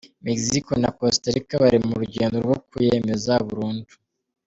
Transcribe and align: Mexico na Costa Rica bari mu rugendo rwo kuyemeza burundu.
Mexico 0.27 0.71
na 0.81 0.89
Costa 0.99 1.27
Rica 1.35 1.55
bari 1.63 1.79
mu 1.87 1.93
rugendo 2.01 2.35
rwo 2.45 2.57
kuyemeza 2.67 3.31
burundu. 3.47 3.91